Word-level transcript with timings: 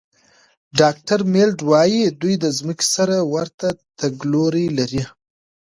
ډاکټر 0.79 1.19
میلرډ 1.33 1.59
وايي، 1.69 2.03
دوی 2.21 2.35
د 2.43 2.45
ځمکې 2.57 2.87
سره 2.95 3.15
ورته 3.33 3.67
تګلوري 3.99 4.67
لري. 4.77 5.03